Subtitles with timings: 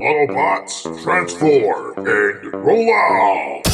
[0.00, 3.67] Autobots, transform and roll out!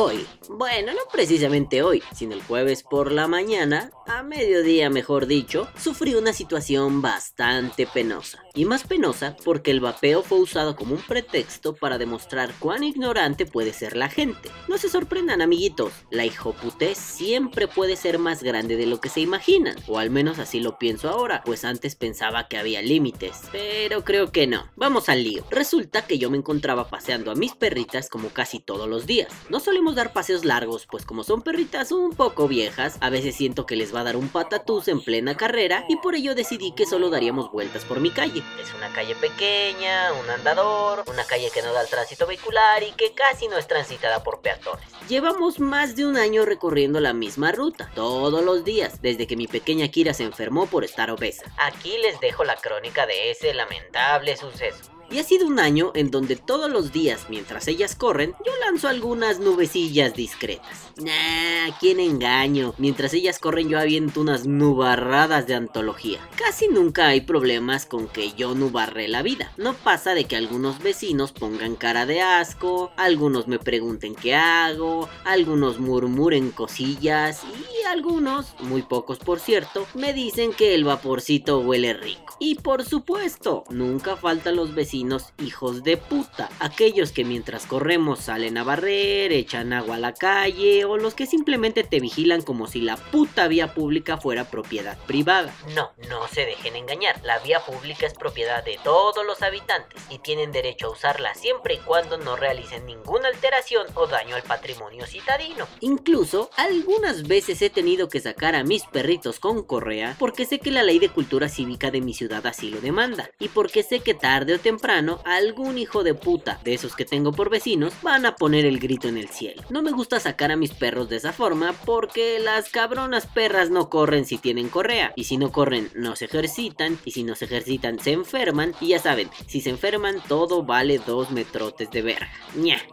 [0.00, 5.66] Hoy, bueno, no precisamente hoy, sino el jueves por la mañana, a mediodía mejor dicho,
[5.76, 8.44] sufrí una situación bastante penosa.
[8.54, 13.44] Y más penosa porque el vapeo fue usado como un pretexto para demostrar cuán ignorante
[13.44, 14.52] puede ser la gente.
[14.68, 19.18] No se sorprendan amiguitos, la hijoputé siempre puede ser más grande de lo que se
[19.18, 24.04] imaginan, o al menos así lo pienso ahora, pues antes pensaba que había límites, pero
[24.04, 24.70] creo que no.
[24.76, 25.44] Vamos al lío.
[25.50, 29.32] Resulta que yo me encontraba paseando a mis perritas como casi todos los días.
[29.50, 33.66] No solemos dar paseos largos, pues como son perritas un poco viejas, a veces siento
[33.66, 36.86] que les va a dar un patatús en plena carrera y por ello decidí que
[36.86, 38.42] solo daríamos vueltas por mi calle.
[38.60, 42.92] Es una calle pequeña, un andador, una calle que no da al tránsito vehicular y
[42.92, 44.84] que casi no es transitada por peatones.
[45.08, 49.46] Llevamos más de un año recorriendo la misma ruta, todos los días, desde que mi
[49.46, 51.44] pequeña Kira se enfermó por estar obesa.
[51.58, 54.97] Aquí les dejo la crónica de ese lamentable suceso.
[55.10, 58.88] Y ha sido un año en donde todos los días, mientras ellas corren, yo lanzo
[58.88, 60.92] algunas nubecillas discretas.
[60.98, 62.74] Nah, quién engaño.
[62.76, 66.20] Mientras ellas corren, yo aviento unas nubarradas de antología.
[66.36, 69.50] Casi nunca hay problemas con que yo nubarre la vida.
[69.56, 75.08] No pasa de que algunos vecinos pongan cara de asco, algunos me pregunten qué hago,
[75.24, 81.94] algunos murmuren cosillas y algunos, muy pocos por cierto, me dicen que el vaporcito huele
[81.94, 82.34] rico.
[82.40, 84.97] Y por supuesto, nunca faltan los vecinos
[85.38, 90.84] hijos de puta, aquellos que mientras corremos salen a barrer, echan agua a la calle
[90.84, 95.54] o los que simplemente te vigilan como si la puta vía pública fuera propiedad privada.
[95.74, 100.18] No, no se dejen engañar, la vía pública es propiedad de todos los habitantes y
[100.18, 105.06] tienen derecho a usarla siempre y cuando no realicen ninguna alteración o daño al patrimonio
[105.06, 105.66] citadino.
[105.80, 110.70] Incluso, algunas veces he tenido que sacar a mis perritos con correa porque sé que
[110.70, 114.14] la ley de cultura cívica de mi ciudad así lo demanda y porque sé que
[114.14, 118.36] tarde o temprano algún hijo de puta de esos que tengo por vecinos van a
[118.36, 119.62] poner el grito en el cielo.
[119.70, 123.90] No me gusta sacar a mis perros de esa forma porque las cabronas perras no
[123.90, 127.44] corren si tienen correa y si no corren no se ejercitan y si no se
[127.44, 132.30] ejercitan se enferman y ya saben, si se enferman todo vale dos metrotes de verga.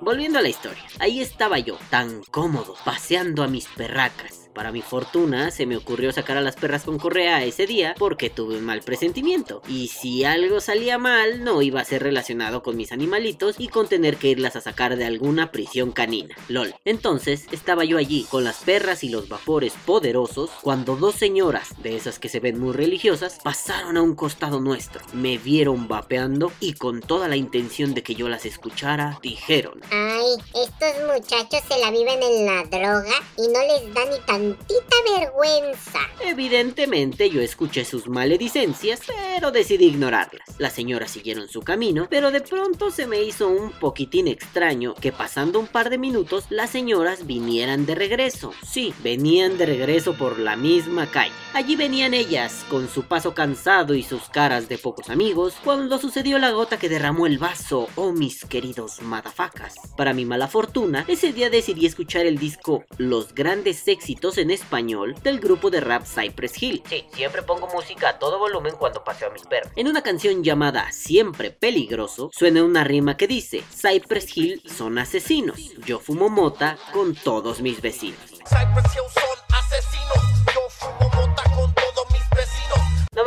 [0.02, 4.45] Volviendo a la historia, ahí estaba yo, tan cómodo, paseando a mis perracas.
[4.56, 8.30] Para mi fortuna, se me ocurrió sacar a las perras con correa ese día porque
[8.30, 9.62] tuve un mal presentimiento.
[9.68, 13.90] Y si algo salía mal, no iba a ser relacionado con mis animalitos y con
[13.90, 16.36] tener que irlas a sacar de alguna prisión canina.
[16.48, 16.74] LOL.
[16.86, 21.98] Entonces, estaba yo allí con las perras y los vapores poderosos cuando dos señoras, de
[21.98, 25.02] esas que se ven muy religiosas, pasaron a un costado nuestro.
[25.12, 29.82] Me vieron vapeando y con toda la intención de que yo las escuchara, dijeron.
[29.92, 34.96] Ay, estos muchachos se la viven en la droga y no les da ni tantita
[35.18, 36.00] vergüenza.
[36.22, 40.44] Evidentemente yo escuché sus maledicencias, pero decidí ignorarlas.
[40.60, 45.12] Las señoras siguieron su camino, pero de pronto se me hizo un poquitín extraño que
[45.12, 48.54] pasando un par de minutos las señoras vinieran de regreso.
[48.66, 51.34] Sí, venían de regreso por la misma calle.
[51.54, 56.38] Allí venían ellas, con su paso cansado y sus caras de pocos amigos, cuando sucedió
[56.40, 59.76] la gota que derramó el vaso, oh mis queridos madafacas.
[59.96, 65.16] Para mi mala fortuna, ese día decidí escuchar el disco Los grandes éxitos en español
[65.24, 66.84] del grupo de rap Cypress Hill.
[66.88, 69.72] Sí, siempre pongo música a todo volumen cuando paseo a mis perros.
[69.76, 75.74] En una canción llamada Siempre Peligroso, suena una rima que dice, Cypress Hill son asesinos,
[75.86, 78.20] yo fumo mota con todos mis vecinos.
[78.46, 79.45] Cypress Hill son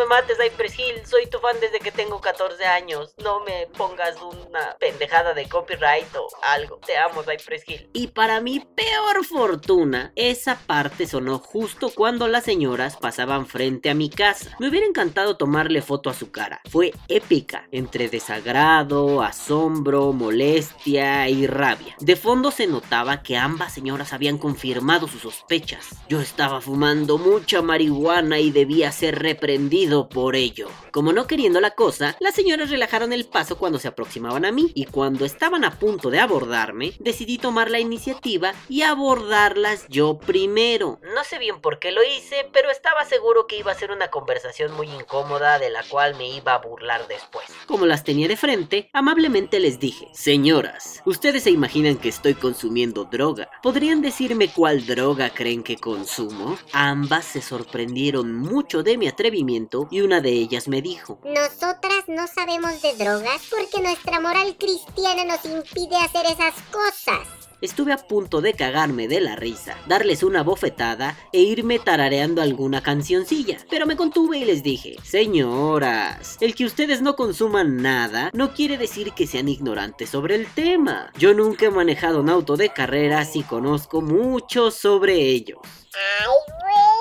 [0.09, 1.07] mates, Cypress Hill.
[1.07, 3.15] Soy tu fan desde que tengo 14 años.
[3.23, 6.81] No me pongas una pendejada de copyright o algo.
[6.85, 7.91] Te amo, Cypress Hill.
[7.93, 13.95] Y para mi peor fortuna, esa parte sonó justo cuando las señoras pasaban frente a
[13.95, 14.57] mi casa.
[14.59, 16.61] Me hubiera encantado tomarle foto a su cara.
[16.71, 21.95] Fue épica, entre desagrado, asombro, molestia y rabia.
[22.01, 25.89] De fondo se notaba que ambas señoras habían confirmado sus sospechas.
[26.09, 30.69] Yo estaba fumando mucha marihuana y debía ser reprendido por ello.
[30.93, 34.71] Como no queriendo la cosa, las señoras relajaron el paso cuando se aproximaban a mí
[34.75, 41.01] y cuando estaban a punto de abordarme, decidí tomar la iniciativa y abordarlas yo primero.
[41.15, 44.09] No sé bien por qué lo hice, pero estaba seguro que iba a ser una
[44.09, 47.47] conversación muy incómoda de la cual me iba a burlar después.
[47.67, 53.05] Como las tenía de frente, amablemente les dije, señoras, ustedes se imaginan que estoy consumiendo
[53.05, 53.49] droga.
[53.63, 56.59] ¿Podrían decirme cuál droga creen que consumo?
[56.73, 62.27] Ambas se sorprendieron mucho de mi atrevimiento y una de ellas me dijo, Nosotras no
[62.27, 67.27] sabemos de drogas porque nuestra moral cristiana nos impide hacer esas cosas.
[67.61, 72.85] Estuve a punto de cagarme de la risa, darles una bofetada e irme tarareando alguna
[72.85, 78.55] cancioncilla, pero me contuve y les dije, señoras, el que ustedes no consuman nada no
[78.55, 81.13] quiere decir que sean ignorantes sobre el tema.
[81.19, 85.59] Yo nunca he manejado un auto de carreras y conozco mucho sobre ellos.
[85.95, 86.98] Ay,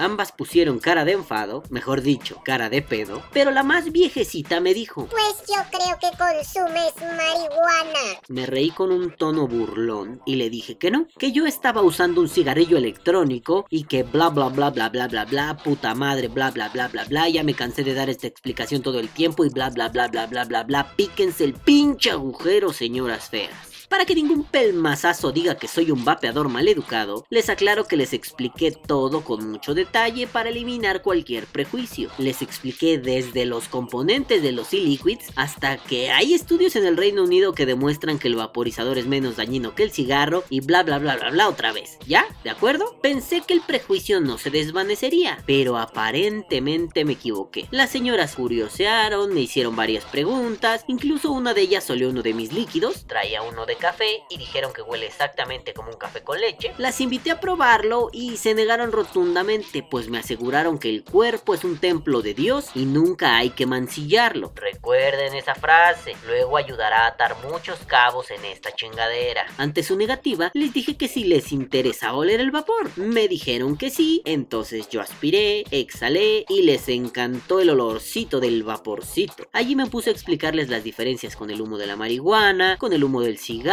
[0.00, 4.72] Ambas pusieron cara de enfado, mejor dicho, cara de pedo, pero la más viejecita me
[4.72, 8.18] dijo, Pues yo creo que consumes marihuana.
[8.28, 12.22] Me reí con un tono burlón y le dije que no, que yo estaba usando
[12.22, 16.50] un cigarrillo electrónico y que bla bla bla bla bla bla bla, puta madre, bla
[16.50, 19.50] bla bla bla bla, ya me cansé de dar esta explicación todo el tiempo y
[19.50, 23.69] bla bla bla bla bla bla bla, píquense el pinche agujero, señoras feas.
[23.90, 28.70] Para que ningún pelmazazo diga que soy un vapeador maleducado, les aclaro que les expliqué
[28.70, 32.08] todo con mucho detalle para eliminar cualquier prejuicio.
[32.16, 37.24] Les expliqué desde los componentes de los e-liquids hasta que hay estudios en el Reino
[37.24, 41.00] Unido que demuestran que el vaporizador es menos dañino que el cigarro y bla bla
[41.00, 41.98] bla bla bla otra vez.
[42.06, 42.24] ¿Ya?
[42.44, 42.96] ¿De acuerdo?
[43.02, 47.66] Pensé que el prejuicio no se desvanecería, pero aparentemente me equivoqué.
[47.72, 52.52] Las señoras curiosearon, me hicieron varias preguntas, incluso una de ellas olió uno de mis
[52.52, 56.72] líquidos, traía uno de café y dijeron que huele exactamente como un café con leche.
[56.78, 61.64] Las invité a probarlo y se negaron rotundamente, pues me aseguraron que el cuerpo es
[61.64, 64.52] un templo de Dios y nunca hay que mancillarlo.
[64.54, 69.46] Recuerden esa frase, luego ayudará a atar muchos cabos en esta chingadera.
[69.56, 72.90] Ante su negativa, les dije que si les interesaba oler el vapor.
[72.96, 79.48] Me dijeron que sí, entonces yo aspiré, exhalé y les encantó el olorcito del vaporcito.
[79.52, 83.02] Allí me puse a explicarles las diferencias con el humo de la marihuana, con el
[83.02, 83.69] humo del cigarro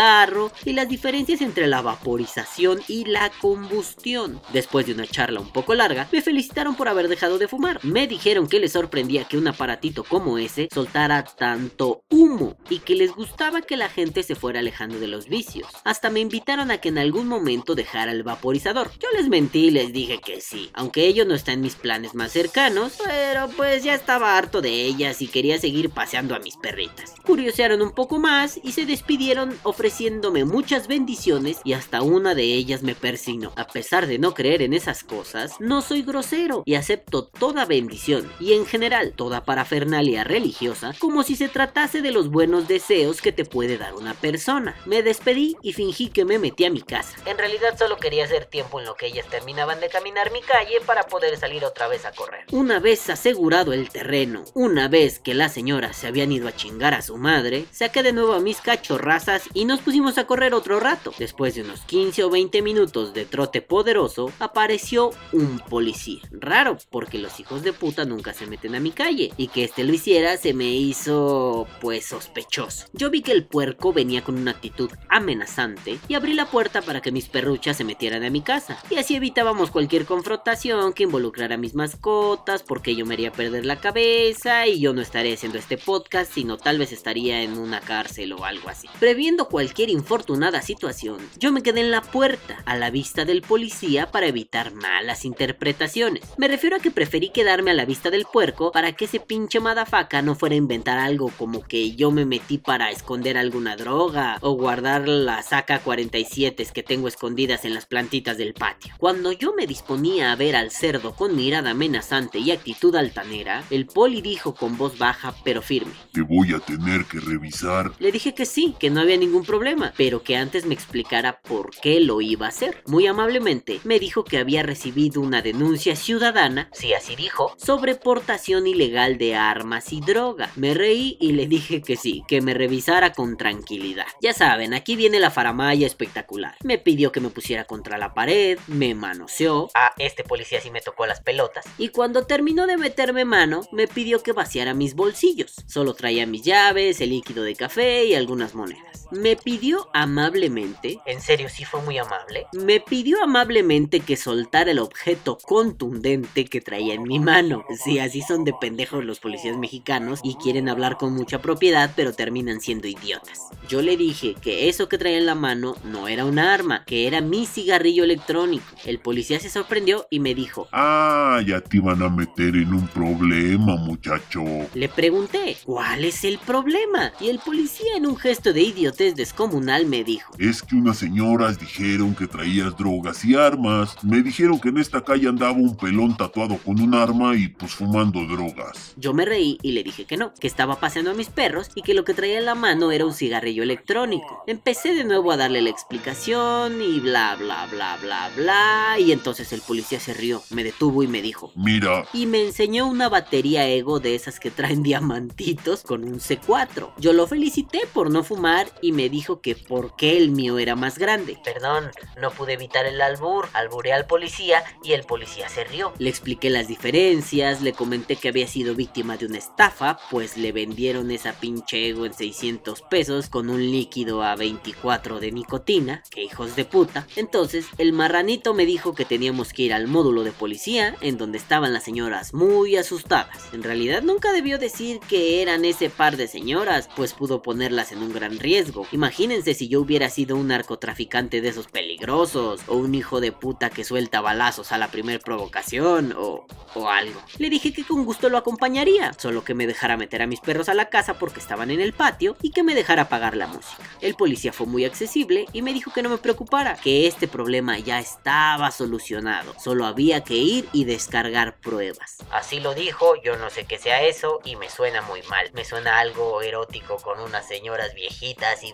[0.64, 4.40] y las diferencias entre la vaporización y la combustión.
[4.54, 7.84] Después de una charla un poco larga, me felicitaron por haber dejado de fumar.
[7.84, 12.94] Me dijeron que les sorprendía que un aparatito como ese soltara tanto humo y que
[12.94, 15.68] les gustaba que la gente se fuera alejando de los vicios.
[15.84, 18.92] Hasta me invitaron a que en algún momento dejara el vaporizador.
[19.00, 22.14] Yo les mentí y les dije que sí, aunque ello no está en mis planes
[22.14, 26.56] más cercanos, pero pues ya estaba harto de ellas y quería seguir paseando a mis
[26.58, 27.16] perritas.
[27.26, 32.84] Curiosearon un poco más y se despidieron ofreciéndome muchas bendiciones y hasta una de ellas
[32.84, 33.54] me persignó.
[33.56, 38.30] A pesar de no creer en esas cosas, no soy grosero y acepto toda bendición
[38.42, 43.32] y en general toda parafernalia religiosa como si se tratase de los buenos deseos que
[43.32, 44.76] te puede dar una persona.
[44.86, 47.16] Me despedí y fingí que me metí a mi casa.
[47.26, 50.82] En realidad solo quería hacer tiempo en lo que ellas terminaban de caminar mi calle
[50.86, 52.44] para poder salir otra vez a correr.
[52.52, 56.94] Una vez asegurado el terreno, una vez que las señoras se habían ido a chingar
[56.94, 60.80] a su madre, saqué de nuevo a mis cachorrazas y nos pusimos a correr otro
[60.80, 61.14] rato.
[61.20, 66.22] Después de unos 15 o 20 minutos de trote poderoso, apareció un policía.
[66.32, 69.34] Raro, porque los hijos de puta nunca se meten a mi calle.
[69.36, 72.88] Y que este lo hiciera se me hizo, pues, sospechoso.
[72.94, 77.02] Yo vi que el puerco venía con una actitud amenazante y abrí la puerta para
[77.02, 78.82] que mis perruchas se metieran a mi casa.
[78.90, 83.66] Y así evitábamos cualquier confrontación que involucrara a mis mascotas, porque yo me haría perder
[83.66, 87.82] la cabeza y yo no estaría haciendo este podcast, sino tal vez estaría en una
[87.82, 88.88] cárcel o algo así.
[89.00, 94.12] Previendo cualquier infortunada situación, yo me quedé en la puerta, a la vista del policía
[94.12, 96.22] para evitar malas interpretaciones.
[96.38, 99.60] Me refiero a que preferí quedarme a la vista del puerco para que ese pinche
[99.60, 104.38] madafaca no fuera a inventar algo como que yo me metí para esconder alguna droga
[104.42, 108.94] o guardar las AK-47 que tengo escondidas en las plantitas del patio.
[109.00, 113.88] Cuando yo me disponía a ver al cerdo con mirada amenazante y actitud altanera, el
[113.88, 115.94] poli dijo con voz baja pero firme.
[116.12, 117.92] Te voy a tener que revisar.
[117.98, 121.72] Le dije que sí, que no había ningún problema, pero que antes me explicara por
[121.72, 122.84] qué lo iba a hacer.
[122.86, 128.68] Muy amablemente me dijo que había recibido una denuncia ciudadana, si así dijo, sobre portación
[128.68, 130.52] ilegal de armas y droga.
[130.56, 134.06] Me reí y le dije que sí, que me revisara con tranquilidad.
[134.22, 136.56] Ya saben, aquí viene la faramaya espectacular.
[136.64, 139.70] Me pidió que me pusiera contra la pared, me manoseó.
[139.74, 141.66] Ah, este policía sí me tocó las pelotas.
[141.78, 145.56] Y cuando terminó de meterme mano, me pidió que vaciara mis bolsillos.
[145.68, 149.08] Solo traía mis llaves, el líquido de café y algunas monedas.
[149.12, 154.80] Me pidió amablemente, en serio sí fue muy amable, me pidió amablemente que soltara el
[154.80, 157.66] objeto contundente que traía en mi mano.
[157.84, 162.14] Sí, así son de pendejos los policías mexicanos y quieren hablar con mucha propiedad, pero
[162.14, 163.42] terminan siendo idiotas.
[163.68, 167.08] Yo le dije que eso que traía en la mano no era un arma, que
[167.08, 168.66] era mi cigarrillo electrónico.
[168.86, 172.88] El policía se sorprendió y me dijo, Ah, ya te iban a meter en un
[172.88, 174.44] problema, muchacho.
[174.74, 177.12] Le pregunté, ¿cuál es el problema?
[177.20, 180.98] Y el policía en un gesto de idiotez de descomunal me dijo, Es que unas
[180.98, 184.02] señoras dijeron que traías drogas y armas.
[184.02, 187.74] Me dijeron que en esta calle andaba un pelón tatuado con un arma y pues
[187.74, 188.94] fumando drogas.
[188.96, 191.82] Yo me reí y le dije que no, que estaba paseando a mis perros y
[191.82, 194.44] que lo que traía en la mano era un cigarrillo electrónico.
[194.48, 199.52] Empecé de nuevo a darle la explicación y bla bla bla bla bla y entonces
[199.52, 203.68] el policía se rió, me detuvo y me dijo, Mira, y me enseñó una batería
[203.68, 206.94] ego de esas que traen diamantitos con un C4.
[206.98, 210.76] Yo lo felicité por no fumar y me dijo que por qué el mío era
[210.76, 211.38] más grande.
[211.44, 213.50] Perdón, no pude evitar el albur.
[213.54, 215.94] Alburé al policía y el policía se rió.
[215.98, 220.52] Le expliqué las diferencias, le comenté que había sido víctima de una estafa, pues le
[220.52, 226.04] vendieron esa pinche ego en 600 pesos con un líquido a 24 de nicotina.
[226.10, 227.08] Que hijos de puta.
[227.16, 231.38] Entonces, el marranito me dijo que teníamos que ir al módulo de policía en donde
[231.38, 233.54] estaban las señoras muy asustadas.
[233.54, 238.02] En realidad nunca debió decir que eran ese par de señoras, pues pudo ponerlas en
[238.02, 238.86] un gran riesgo.
[239.08, 243.70] Imagínense si yo hubiera sido un narcotraficante de esos peligrosos, o un hijo de puta
[243.70, 247.22] que suelta balazos a la primer provocación, o, o algo.
[247.38, 250.68] Le dije que con gusto lo acompañaría, solo que me dejara meter a mis perros
[250.68, 253.82] a la casa porque estaban en el patio y que me dejara pagar la música.
[254.02, 257.80] El policía fue muy accesible y me dijo que no me preocupara, que este problema
[257.80, 262.18] ya estaba solucionado, solo había que ir y descargar pruebas.
[262.32, 265.50] Así lo dijo, yo no sé qué sea eso y me suena muy mal.
[265.54, 268.74] Me suena algo erótico con unas señoras viejitas y...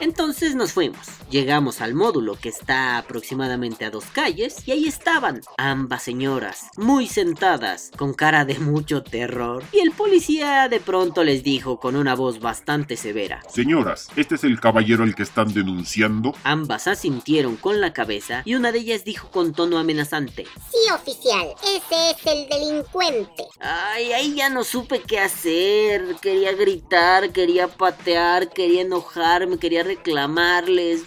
[0.00, 0.98] Entonces nos fuimos.
[1.30, 7.06] Llegamos al módulo que está aproximadamente a dos calles y ahí estaban ambas señoras, muy
[7.06, 9.62] sentadas, con cara de mucho terror.
[9.72, 13.42] Y el policía de pronto les dijo con una voz bastante severa.
[13.50, 16.34] señoras, este es el caballero al que están denunciando.
[16.44, 20.46] Ambas asintieron con la cabeza y una de ellas dijo con tono amenazante.
[20.70, 23.44] Sí, oficial, ese es el delincuente.
[23.60, 26.16] Ay, ahí ya no supe qué hacer.
[26.22, 31.04] Quería gritar, quería patear, quería enojarme, quería reclamarles,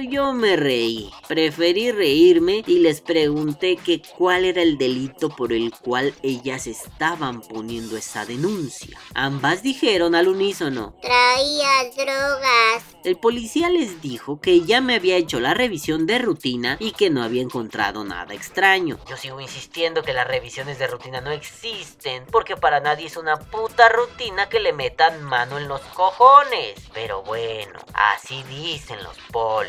[0.00, 1.10] yo me reí.
[1.28, 7.40] Preferí reírme y les pregunté que cuál era el delito por el cual ellas estaban
[7.40, 8.98] poniendo esa denuncia.
[9.14, 10.94] Ambas dijeron al unísono.
[11.00, 12.84] Traías drogas.
[13.04, 17.10] El policía les dijo que ya me había hecho la revisión de rutina y que
[17.10, 18.98] no había encontrado nada extraño.
[19.08, 23.36] Yo sigo insistiendo que las revisiones de rutina no existen, porque para nadie es una
[23.38, 26.74] puta rutina que le metan mano en los cojones.
[26.92, 29.65] Pero bueno, así dicen los polis.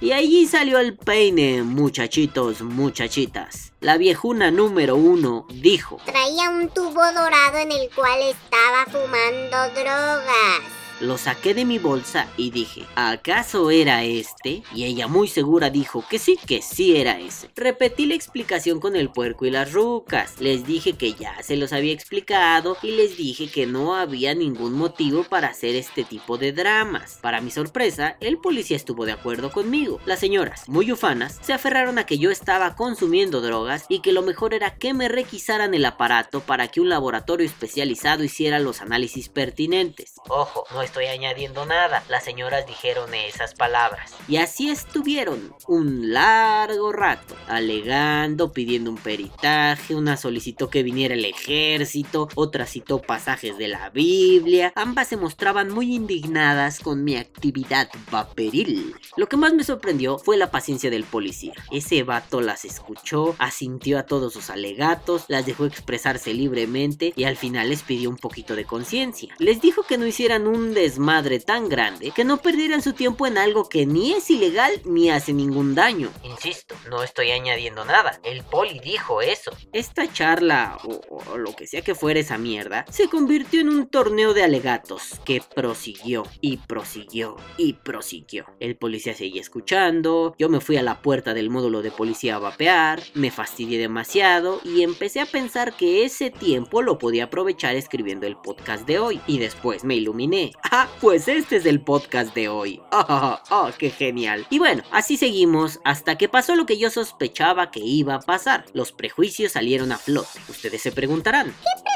[0.00, 3.72] Y allí salió el peine, muchachitos, muchachitas.
[3.80, 10.81] La viejuna número uno dijo, Traía un tubo dorado en el cual estaba fumando drogas.
[11.02, 14.62] Lo saqué de mi bolsa y dije, ¿acaso era este?
[14.72, 17.50] Y ella muy segura dijo que sí, que sí era ese.
[17.56, 20.40] Repetí la explicación con el puerco y las rucas.
[20.40, 24.74] Les dije que ya se los había explicado y les dije que no había ningún
[24.74, 27.18] motivo para hacer este tipo de dramas.
[27.20, 29.98] Para mi sorpresa, el policía estuvo de acuerdo conmigo.
[30.06, 34.22] Las señoras, muy ufanas, se aferraron a que yo estaba consumiendo drogas y que lo
[34.22, 39.28] mejor era que me requisaran el aparato para que un laboratorio especializado hiciera los análisis
[39.28, 40.14] pertinentes.
[40.28, 42.04] Ojo, no estoy añadiendo nada.
[42.10, 44.12] Las señoras dijeron esas palabras.
[44.28, 51.24] Y así estuvieron un largo rato, alegando, pidiendo un peritaje, una solicitó que viniera el
[51.24, 54.70] ejército, otra citó pasajes de la Biblia.
[54.76, 58.94] Ambas se mostraban muy indignadas con mi actividad vaporil.
[59.16, 61.54] Lo que más me sorprendió fue la paciencia del policía.
[61.70, 67.38] Ese vato las escuchó, asintió a todos sus alegatos, las dejó expresarse libremente y al
[67.38, 69.34] final les pidió un poquito de conciencia.
[69.38, 73.38] Les dijo que no hicieran un desmadre tan grande que no perdieran su tiempo en
[73.38, 76.10] algo que ni es ilegal ni hace ningún daño.
[76.24, 78.20] Insisto, no estoy añadiendo nada.
[78.24, 79.52] El poli dijo eso.
[79.72, 83.88] Esta charla, o, o lo que sea que fuera esa mierda, se convirtió en un
[83.88, 88.46] torneo de alegatos que prosiguió y prosiguió y prosiguió.
[88.58, 92.40] El policía seguía escuchando, yo me fui a la puerta del módulo de policía a
[92.40, 98.26] vapear, me fastidié demasiado y empecé a pensar que ese tiempo lo podía aprovechar escribiendo
[98.26, 99.20] el podcast de hoy.
[99.26, 100.52] Y después me iluminé.
[100.70, 102.80] Ah, pues este es el podcast de hoy.
[102.92, 104.46] Oh, oh, qué genial.
[104.48, 108.64] Y bueno, así seguimos hasta que pasó lo que yo sospechaba que iba a pasar.
[108.74, 110.28] Los prejuicios salieron a flote.
[110.48, 111.52] Ustedes se preguntarán.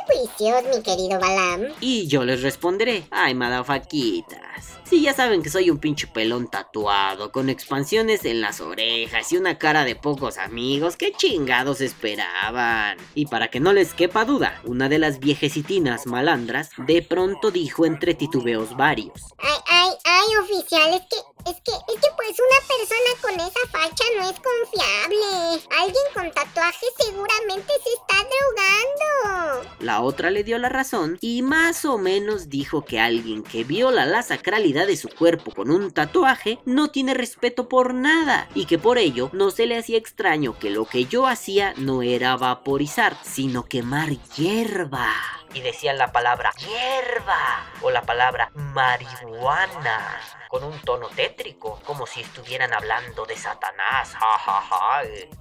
[0.07, 1.73] Prejuicios, mi querido Balam.
[1.81, 3.05] Y yo les responderé.
[3.11, 4.77] Ay, madafaquitas.
[4.89, 9.37] Si ya saben que soy un pinche pelón tatuado, con expansiones en las orejas y
[9.37, 12.97] una cara de pocos amigos, ¿qué chingados esperaban?
[13.17, 17.85] Y para que no les quepa duda, una de las viejecitinas malandras de pronto dijo
[17.85, 19.35] entre titubeos varios.
[19.39, 23.61] Ay, ay, ay, oficial, es que, es que, es que pues una persona con esa
[23.71, 25.65] facha no es confiable.
[25.79, 29.71] Alguien con tatuajes seguramente se está drogando.
[29.79, 34.07] La otra le dio la razón y más o menos dijo que alguien que viola
[34.07, 38.79] la sacralidad de su cuerpo con un tatuaje no tiene respeto por nada y que
[38.79, 43.17] por ello no se le hacía extraño que lo que yo hacía no era vaporizar,
[43.23, 45.12] sino quemar hierba.
[45.55, 50.21] Y decían la palabra hierba o la palabra marihuana
[50.59, 54.15] con un tono tétrico, como si estuvieran hablando de Satanás.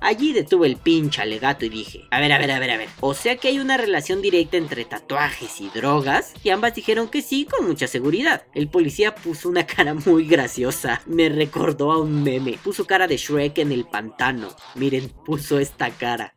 [0.02, 2.90] Allí detuve el pinche alegato y dije, a ver, a ver, a ver, a ver.
[3.00, 6.34] O sea que hay una relación directa entre tatuajes y drogas.
[6.44, 8.44] Y ambas dijeron que sí, con mucha seguridad.
[8.54, 11.02] El policía puso una cara muy graciosa.
[11.06, 12.60] Me recordó a un meme.
[12.62, 14.50] Puso cara de Shrek en el pantano.
[14.76, 16.36] Miren, puso esta cara.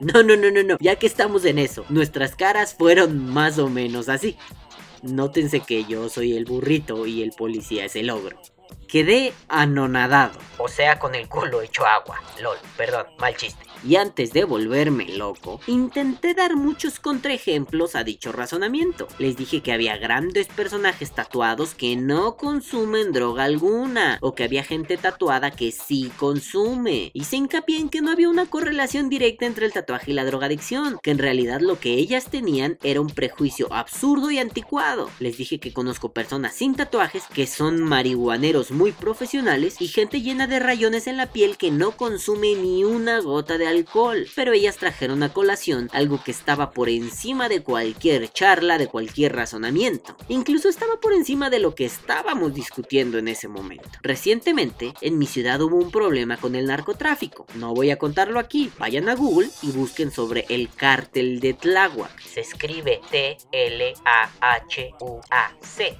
[0.00, 0.76] No, no, no, no, no.
[0.80, 4.36] Ya que estamos en eso, nuestras caras fueron más o menos así.
[5.02, 8.38] Nótense que yo soy el burrito y el policía es el ogro.
[8.92, 10.38] Quedé anonadado.
[10.58, 12.20] O sea, con el culo hecho agua.
[12.42, 13.62] Lol, perdón, mal chiste.
[13.84, 19.08] Y antes de volverme loco, intenté dar muchos contraejemplos a dicho razonamiento.
[19.18, 24.62] Les dije que había grandes personajes tatuados que no consumen droga alguna, o que había
[24.62, 27.10] gente tatuada que sí consume.
[27.12, 31.00] Hice hincapié en que no había una correlación directa entre el tatuaje y la drogadicción,
[31.02, 35.10] que en realidad lo que ellas tenían era un prejuicio absurdo y anticuado.
[35.18, 40.48] Les dije que conozco personas sin tatuajes que son marihuaneros muy profesionales y gente llena
[40.48, 44.78] de rayones en la piel que no consume ni una gota de alcohol, pero ellas
[44.78, 50.16] trajeron a colación algo que estaba por encima de cualquier charla, de cualquier razonamiento.
[50.28, 53.88] Incluso estaba por encima de lo que estábamos discutiendo en ese momento.
[54.02, 57.46] Recientemente, en mi ciudad hubo un problema con el narcotráfico.
[57.54, 62.18] No voy a contarlo aquí, vayan a Google y busquen sobre el cártel de Tláhuac.
[62.20, 63.98] Se escribe T-L-A-H-U-A-C,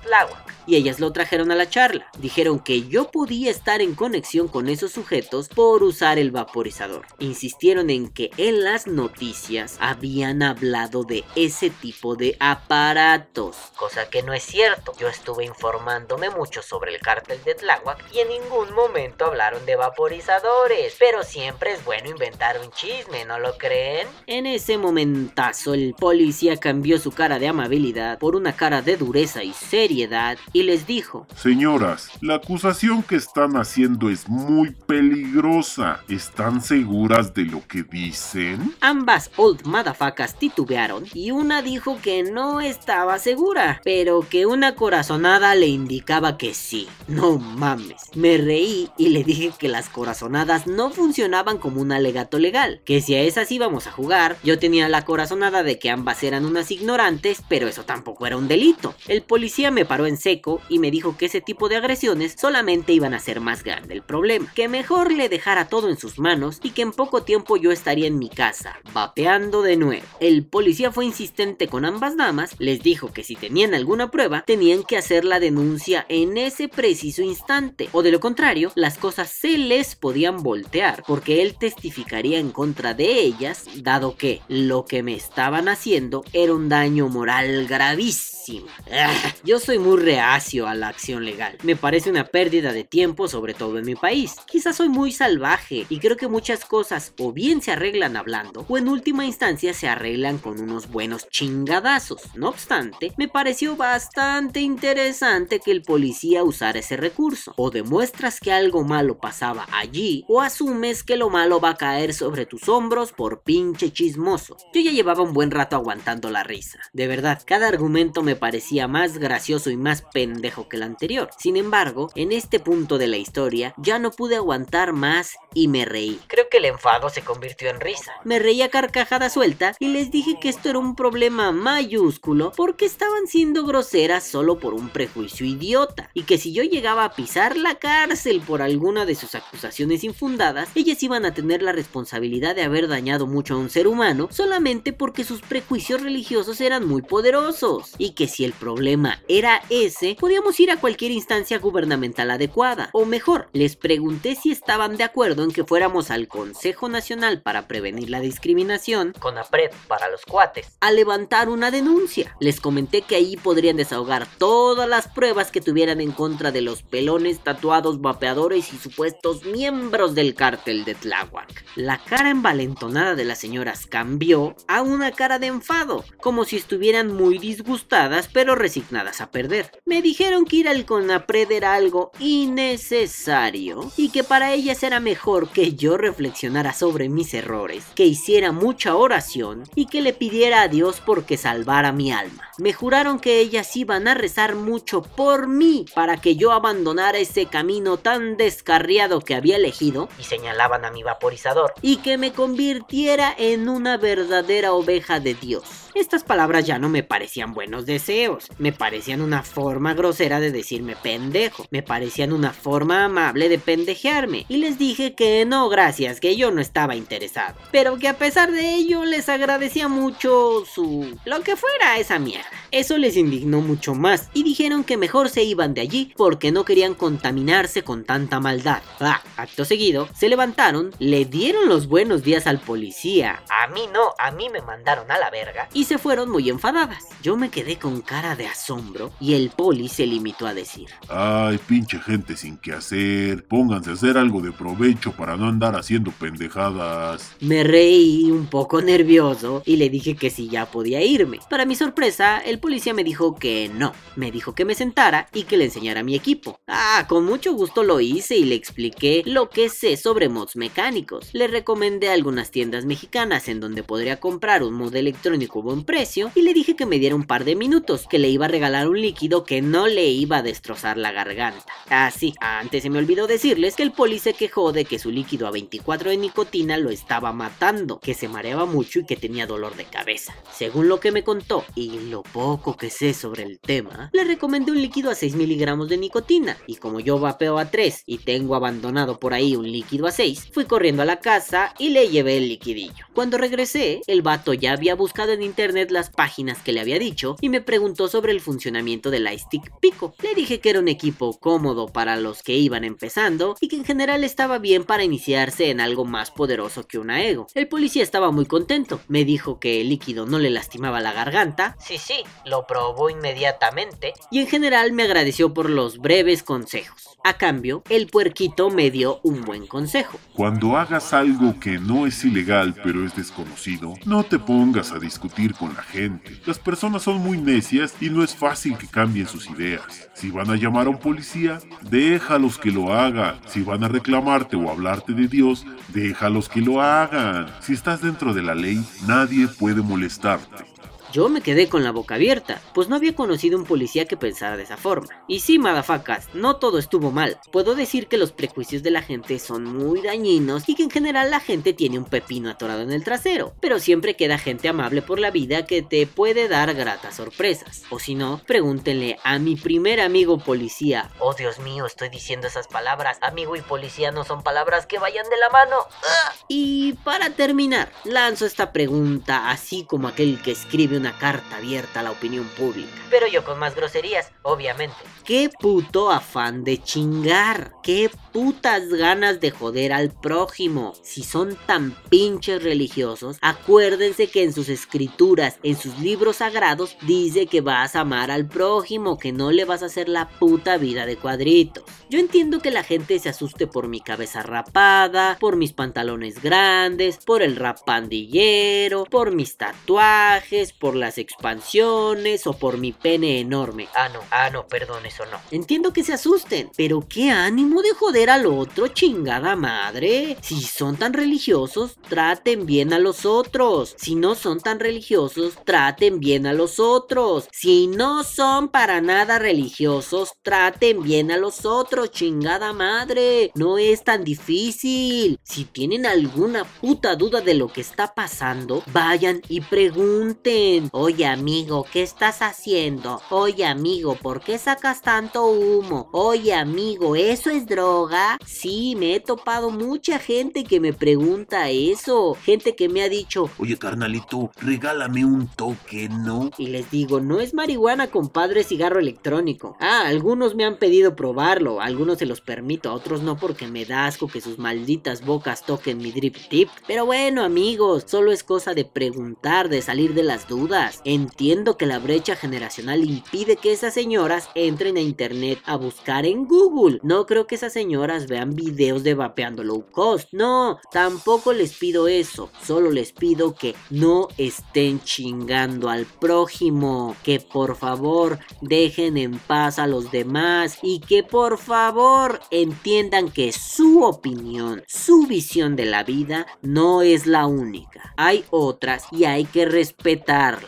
[0.03, 0.53] Tláhuac.
[0.67, 2.07] Y ellas lo trajeron a la charla.
[2.19, 7.07] Dijeron que yo podía estar en conexión con esos sujetos por usar el vaporizador.
[7.19, 14.23] Insistieron en que en las noticias habían hablado de ese tipo de aparatos, cosa que
[14.23, 14.95] no es cierto.
[14.99, 19.76] Yo estuve informándome mucho sobre el cártel de Tláhuac y en ningún momento hablaron de
[19.76, 24.09] vaporizadores, pero siempre es bueno inventar un chisme, ¿no lo creen?
[24.26, 29.43] En ese momentazo el policía cambió su cara de amabilidad por una cara de dureza
[29.45, 32.62] y seriedad y les dijo, Señoras, la acusación
[33.09, 36.00] que están haciendo es muy peligrosa.
[36.09, 38.76] ¿Están seguras de lo que dicen?
[38.81, 45.57] Ambas old madafacas titubearon y una dijo que no estaba segura, pero que una corazonada
[45.57, 46.87] le indicaba que sí.
[47.09, 48.03] No mames.
[48.14, 53.01] Me reí y le dije que las corazonadas no funcionaban como un alegato legal, que
[53.01, 56.70] si a esas íbamos a jugar, yo tenía la corazonada de que ambas eran unas
[56.70, 58.94] ignorantes, pero eso tampoco era un delito.
[59.09, 62.92] El policía me paró en seco y me dijo que ese tipo de agresiones solamente
[62.92, 66.59] iban a ser más grande el problema, que mejor le dejara todo en sus manos
[66.64, 70.05] y que en poco tiempo yo estaría en mi casa, vapeando de nuevo.
[70.18, 74.83] El policía fue insistente con ambas damas, les dijo que si tenían alguna prueba, tenían
[74.83, 79.57] que hacer la denuncia en ese preciso instante, o de lo contrario, las cosas se
[79.57, 85.14] les podían voltear, porque él testificaría en contra de ellas, dado que lo que me
[85.14, 88.41] estaban haciendo era un daño moral gravísimo.
[88.90, 93.28] Ah, yo soy muy reacio a la acción legal, me parece una pérdida de tiempo,
[93.28, 94.37] sobre todo en mi país.
[94.46, 98.78] Quizás soy muy salvaje y creo que muchas cosas o bien se arreglan hablando o
[98.78, 102.35] en última instancia se arreglan con unos buenos chingadazos.
[102.35, 107.55] No obstante, me pareció bastante interesante que el policía usara ese recurso.
[107.57, 112.14] O demuestras que algo malo pasaba allí o asumes que lo malo va a caer
[112.14, 114.57] sobre tus hombros por pinche chismoso.
[114.74, 116.78] Yo ya llevaba un buen rato aguantando la risa.
[116.92, 121.31] De verdad, cada argumento me parecía más gracioso y más pendejo que el anterior.
[121.38, 125.85] Sin embargo, en este punto de la historia ya no pude aguantar más y me
[125.85, 126.21] reí.
[126.27, 128.12] Creo que el enfado se convirtió en risa.
[128.25, 132.85] Me reí a carcajada suelta y les dije que esto era un problema mayúsculo porque
[132.85, 137.57] estaban siendo groseras solo por un prejuicio idiota y que si yo llegaba a pisar
[137.57, 142.62] la cárcel por alguna de sus acusaciones infundadas, ellas iban a tener la responsabilidad de
[142.62, 147.95] haber dañado mucho a un ser humano solamente porque sus prejuicios religiosos eran muy poderosos
[147.99, 152.90] y que si el problema era ese, podíamos ir a cualquier instancia gubernamental adecuada.
[152.92, 157.68] O mejor, les pregunté si estaban de acuerdo en que fuéramos al Consejo Nacional para
[157.68, 162.37] Prevenir la Discriminación, CONAPRED para los cuates, a levantar una denuncia.
[162.40, 166.82] Les comenté que ahí podrían desahogar todas las pruebas que tuvieran en contra de los
[166.82, 171.64] pelones, tatuados, vapeadores y supuestos miembros del cártel de Tláhuac.
[171.76, 177.14] La cara envalentonada de las señoras cambió a una cara de enfado, como si estuvieran
[177.14, 177.92] muy disgustadas
[178.33, 179.70] pero resignadas a perder.
[179.87, 185.48] Me dijeron que ir al CONAPRED era algo innecesario y que para ellas era mejor
[185.48, 190.68] que yo reflexionara sobre mis errores, que hiciera mucha oración y que le pidiera a
[190.68, 192.48] Dios porque salvara mi alma.
[192.59, 197.46] Me juraron que ellas iban a rezar mucho por mí para que yo abandonara ese
[197.46, 203.35] camino tan descarriado que había elegido y señalaban a mi vaporizador y que me convirtiera
[203.37, 205.82] en una verdadera oveja de Dios.
[205.94, 210.96] Estas palabras ya no me parecían buenos deseos, me parecían una forma grosera de decirme
[210.96, 216.35] pendejo, me parecían una forma amable de pendejearme, y les dije que no, gracias, que
[216.35, 221.18] yo no estaba interesado, pero que a pesar de ello les agradecía mucho su...
[221.26, 222.48] lo que fuera esa mierda.
[222.70, 226.64] Eso les indignó mucho más, y dijeron que mejor se iban de allí porque no
[226.64, 228.83] querían contaminarse con tanta maldad.
[228.98, 234.14] Ah, acto seguido, se levantaron, le dieron los buenos días al policía, a mí no,
[234.18, 237.09] a mí me mandaron a la verga, se fueron muy enfadadas.
[237.23, 241.59] Yo me quedé con cara de asombro y el poli se limitó a decir, Ay,
[241.66, 243.45] pinche gente sin qué hacer.
[243.47, 247.33] Pónganse a hacer algo de provecho para no andar haciendo pendejadas.
[247.40, 251.38] Me reí un poco nervioso y le dije que si ya podía irme.
[251.49, 253.92] Para mi sorpresa, el policía me dijo que no.
[254.16, 256.61] Me dijo que me sentara y que le enseñara mi equipo.
[256.66, 261.31] Ah, con mucho gusto lo hice y le expliqué lo que sé sobre mods mecánicos.
[261.33, 266.42] Le recomendé algunas tiendas mexicanas en donde podría comprar un mod electrónico buen precio y
[266.42, 269.00] le dije que me diera un par de minutos, que le iba a regalar un
[269.00, 271.64] líquido que no le iba a destrozar la garganta.
[271.88, 275.11] Ah, sí, antes se me olvidó decirles que el poli se quejó de que su
[275.11, 279.46] líquido a 24 de nicotina lo estaba matando, que se mareaba mucho y que tenía
[279.46, 280.35] dolor de cabeza.
[280.54, 284.72] Según lo que me contó y lo poco que sé sobre el tema, le recomendé
[284.72, 288.56] un líquido a 6 miligramos de nicotina y como yo vapeo a 3 y tengo
[288.56, 292.37] abandonado por ahí un líquido a 6, fui corriendo a la casa y le llevé
[292.37, 293.06] el liquidillo.
[293.14, 297.37] Cuando regresé, el vato ya había buscado en internet las páginas que le había dicho
[297.40, 300.12] y me preguntó sobre el funcionamiento del iStick Pico.
[300.20, 303.85] Le dije que era un equipo cómodo para los que iban empezando y que en
[303.85, 307.46] general estaba bien para iniciarse en algo más poderoso que una ego.
[307.55, 311.77] El policía estaba muy contento, me dijo que el líquido no le lastimaba la garganta.
[311.79, 314.14] Sí, sí, lo probó inmediatamente.
[314.33, 317.09] Y en general me agradeció por los breves consejos.
[317.25, 320.18] A cambio, el puerquito me dio un buen consejo.
[320.35, 325.52] Cuando hagas algo que no es ilegal pero es desconocido, no te pongas a discutir
[325.55, 326.41] con la gente.
[326.47, 330.09] Las personas son muy necias y no es fácil que cambien sus ideas.
[330.15, 333.37] Si van a llamar a un policía, déjalos que lo hagan.
[333.47, 337.47] Si van a reclamarte o hablarte de Dios, déjalos que lo hagan.
[337.61, 340.71] Si estás dentro de la ley, nadie puede molestarte.
[341.12, 344.57] Yo me quedé con la boca abierta, pues no había conocido un policía que pensara
[344.57, 345.22] de esa forma.
[345.29, 347.38] Y sí, madafacas, no todo estuvo mal.
[347.53, 351.31] Puedo decir que los prejuicios de la gente son muy dañinos y que en general
[351.31, 353.53] la gente tiene un pepino atorado en el trasero.
[353.61, 357.83] Pero siempre queda gente amable por la vida que te puede dar gratas sorpresas.
[357.90, 361.11] O si no, pregúntenle a mi primer amigo policía.
[361.18, 363.18] Oh Dios mío, estoy diciendo esas palabras.
[363.20, 365.77] Amigo y policía no son palabras que vayan de la mano.
[366.05, 366.33] ¡Ah!
[366.48, 372.03] Y para terminar, lanzo esta pregunta así como aquel que escribe una carta abierta a
[372.05, 372.93] la opinión pública.
[373.11, 374.95] Pero yo con más groserías, obviamente.
[375.25, 377.73] ¿Qué puto afán de chingar?
[377.83, 380.95] ¿Qué putas ganas de joder al prójimo?
[381.03, 387.47] Si son tan pinches religiosos, acuérdense que en sus escrituras, en sus libros sagrados, dice
[387.47, 391.05] que vas a amar al prójimo, que no le vas a hacer la puta vida
[391.05, 391.85] de cuadrito.
[392.11, 397.19] Yo entiendo que la gente se asuste por mi cabeza rapada, por mis pantalones grandes,
[397.25, 403.88] por el rap pandillero, por mis tatuajes, por las expansiones o por mi pene enorme.
[403.94, 405.40] Ah, no, ah, no, perdón, eso no.
[405.50, 410.37] Entiendo que se asusten, pero qué ánimo de joder al otro, chingada madre.
[410.40, 413.94] Si son tan religiosos, traten bien a los otros.
[413.98, 417.48] Si no son tan religiosos, traten bien a los otros.
[417.52, 423.50] Si no son para nada religiosos, traten bien a los otros, chingada madre.
[423.55, 425.38] No es tan difícil.
[425.42, 430.82] Si tienen alguna puta duda de lo que está pasando, vayan y pregunten.
[430.92, 433.21] Oye amigo, ¿qué estás haciendo?
[433.31, 436.09] Oye amigo, ¿por qué sacas tanto humo?
[436.12, 438.38] Oye amigo, ¿eso es droga?
[438.45, 442.35] Sí, me he topado mucha gente que me pregunta eso.
[442.35, 446.51] Gente que me ha dicho, Oye, carnalito, regálame un toque, ¿no?
[446.59, 449.77] y les digo, no es marihuana, compadre, es cigarro electrónico.
[449.81, 453.85] Ah, algunos me han pedido probarlo, algunos se los permito, a otros no porque me
[453.85, 456.68] da asco que sus malditas bocas toquen mi drip tip.
[456.87, 460.71] Pero bueno amigos, solo es cosa de preguntar, de salir de las dudas.
[461.04, 466.46] Entiendo que la brecha generacional impide que esas señoras entren a internet a buscar en
[466.46, 466.98] Google.
[467.02, 470.28] No creo que esas señoras vean videos de vapeando low cost.
[470.32, 472.50] No, tampoco les pido eso.
[472.64, 477.16] Solo les pido que no estén chingando al prójimo.
[477.22, 480.78] Que por favor dejen en paz a los demás.
[480.82, 487.26] Y que por favor entiendan que su opinión, su visión de la vida no es
[487.26, 488.14] la única.
[488.16, 490.62] Hay otras y hay que respetarlas.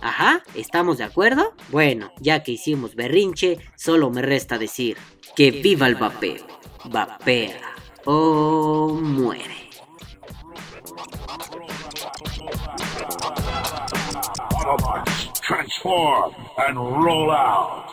[0.00, 1.54] Ajá, ¿estamos de acuerdo?
[1.70, 4.96] Bueno, ya que hicimos berrinche, solo me resta decir
[5.36, 6.46] que viva el vapeo.
[6.84, 7.60] Vapea
[8.04, 9.70] o muere.
[15.42, 17.91] Transform and roll out.